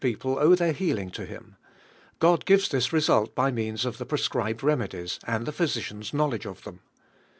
pie 0.03 0.15
owe 0.25 0.55
their 0.55 0.73
healing 0.73 1.11
to 1.11 1.27
him. 1.27 1.57
God 2.17 2.45
gives 2.45 2.67
this 2.69 2.91
result 2.91 3.35
by 3.35 3.51
means 3.51 3.85
rut 3.85 3.99
the 3.99 4.05
prescribed 4.07 4.63
remedies, 4.63 5.19
and 5.27 5.45
the 5.45 5.51
physician's 5.51 6.11
knowledge 6.11 6.47
of 6.47 6.63
them. 6.63 6.79